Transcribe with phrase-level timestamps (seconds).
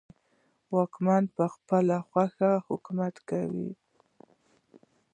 [0.75, 3.67] واکمنو په خپله خوښه حکومت کاوه.